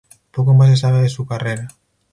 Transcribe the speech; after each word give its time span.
Poco 0.31 0.55
más 0.55 0.69
se 0.71 0.77
sabe 0.77 1.03
de 1.03 1.09
su 1.09 1.27
carrera. 1.27 1.67